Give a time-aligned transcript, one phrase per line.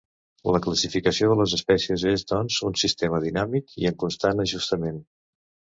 [0.53, 5.01] La classificació de les espècies és, doncs, un sistema dinàmic i en constant ajustament.